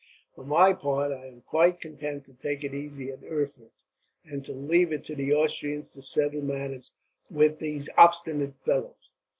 For 0.33 0.43
my 0.43 0.73
part, 0.73 1.11
I 1.11 1.27
am 1.27 1.41
quite 1.41 1.79
content 1.79 2.25
to 2.25 2.33
take 2.33 2.63
it 2.63 2.73
easy 2.73 3.11
at 3.11 3.23
Erfurt, 3.23 3.83
and 4.25 4.43
to 4.45 4.51
leave 4.51 4.91
it 4.91 5.05
to 5.05 5.15
the 5.15 5.31
Austrians 5.31 5.91
to 5.91 6.01
settle 6.01 6.41
matters 6.41 6.93
with 7.29 7.59
these 7.59 7.87
obstinate 7.97 8.55
fellows." 8.65 9.11